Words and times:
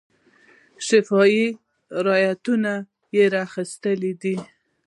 شفاهي 0.87 1.45
روایتونه 2.05 2.73
یې 3.15 3.23
را 3.33 3.39
اخیستي 3.47 4.11
دي. 4.21 4.35